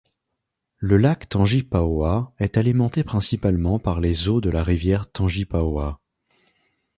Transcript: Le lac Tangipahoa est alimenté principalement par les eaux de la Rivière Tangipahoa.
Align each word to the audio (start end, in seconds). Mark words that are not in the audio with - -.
Le 0.79 0.97
lac 0.97 1.29
Tangipahoa 1.29 2.33
est 2.39 2.57
alimenté 2.57 3.03
principalement 3.03 3.77
par 3.77 3.99
les 4.01 4.27
eaux 4.29 4.41
de 4.41 4.49
la 4.49 4.63
Rivière 4.63 5.11
Tangipahoa. 5.11 6.01